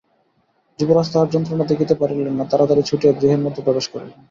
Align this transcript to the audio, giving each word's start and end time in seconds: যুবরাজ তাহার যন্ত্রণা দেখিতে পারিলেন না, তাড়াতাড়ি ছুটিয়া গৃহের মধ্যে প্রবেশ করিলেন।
যুবরাজ 0.79 1.07
তাহার 1.11 1.31
যন্ত্রণা 1.33 1.65
দেখিতে 1.71 1.93
পারিলেন 1.95 2.33
না, 2.33 2.45
তাড়াতাড়ি 2.51 2.83
ছুটিয়া 2.85 3.13
গৃহের 3.13 3.43
মধ্যে 3.45 3.61
প্রবেশ 3.65 3.85
করিলেন। 3.89 4.13